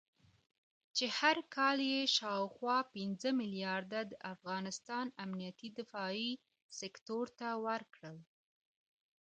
چې 0.95 1.05
هر 1.17 1.37
کال 1.55 1.77
یې 1.93 2.01
شاوخوا 2.17 2.77
پنځه 2.95 3.29
مليارده 3.41 4.01
د 4.11 4.13
افغانستان 4.33 5.05
امنيتي 5.23 5.69
دفاعي 5.79 6.31
سکتور 6.79 7.25
ته 7.39 7.47
ورکول 7.67 8.17